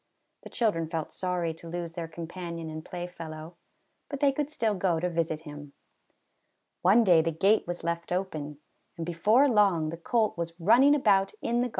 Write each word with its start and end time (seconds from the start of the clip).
The 0.41 0.49
children 0.49 0.89
felt 0.89 1.13
sorry 1.13 1.53
to 1.53 1.67
lose 1.69 1.93
their 1.93 2.07
com 2.07 2.25
panion 2.27 2.71
and 2.71 2.83
playfellow, 2.83 3.55
but 4.09 4.19
they 4.19 4.31
could 4.31 4.49
still 4.49 4.73
go 4.73 4.99
to 4.99 5.07
visit 5.11 5.41
him. 5.41 5.73
One 6.81 7.03
day 7.03 7.21
the 7.21 7.29
gate 7.29 7.67
was 7.67 7.83
left 7.83 8.11
open, 8.11 8.57
and 8.97 9.05
before 9.05 9.47
long 9.47 9.89
the 9.91 9.97
colt 9.97 10.35
was 10.39 10.59
running 10.59 10.95
about 10.95 10.95
in 10.95 10.97
the 10.97 11.03
gar 11.03 11.35
166 11.35 11.39
ABOUT 11.45 11.53
A 11.53 11.61
COLT. 11.61 11.69